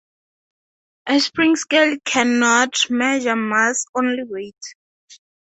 A 1.07 1.19
spring 1.19 1.55
scale 1.55 1.95
can 2.03 2.39
not 2.39 2.73
measure 2.89 3.35
mass, 3.35 3.85
only 3.93 4.23
weight. 4.23 4.55